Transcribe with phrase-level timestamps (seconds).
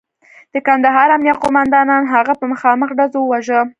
[0.53, 3.59] د کندهار امنیه قوماندان هغه په مخامخ ډزو وواژه.